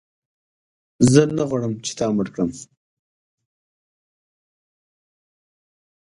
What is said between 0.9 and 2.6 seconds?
زه نه غواړم تا مړ کړم